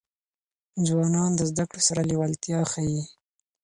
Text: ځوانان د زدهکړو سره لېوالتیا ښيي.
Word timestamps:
ځوانان 0.87 1.31
د 1.35 1.41
زدهکړو 1.49 1.81
سره 1.87 2.01
لېوالتیا 2.09 2.59
ښيي. 2.71 3.01